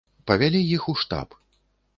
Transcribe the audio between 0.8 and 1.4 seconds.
у штаб.